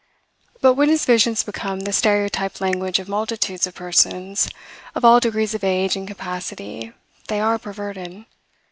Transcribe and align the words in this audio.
But 0.61 0.73
when 0.73 0.89
his 0.89 1.05
visions 1.05 1.43
become 1.43 1.81
the 1.81 1.93
stereotyped 1.93 2.59
language 2.59 2.97
of 2.97 3.07
multitudes 3.07 3.67
of 3.67 3.75
persons, 3.75 4.49
of 4.95 5.05
all 5.05 5.19
degrees 5.19 5.53
of 5.53 5.63
age 5.63 5.95
and 5.95 6.07
capacity, 6.07 6.91
they 7.27 7.39
are 7.39 7.59
perverted. 7.59 8.25